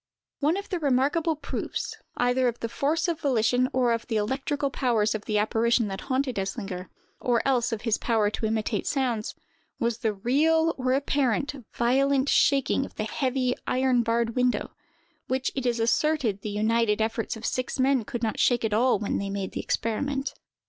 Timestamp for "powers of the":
4.71-5.37